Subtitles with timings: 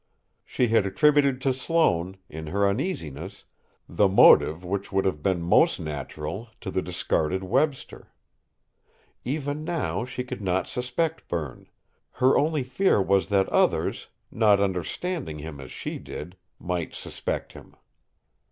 [0.43, 3.43] She had attributed to Sloane, in her uneasiness,
[3.87, 8.11] the motive which would have been most natural to the discarded Webster.
[9.23, 11.67] Even now, she could not suspect Berne;
[12.13, 17.75] her only fear was that others, not understanding him as she did, might suspect him!